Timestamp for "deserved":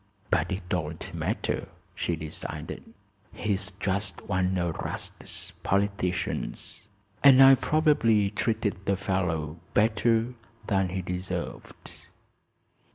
11.03-12.07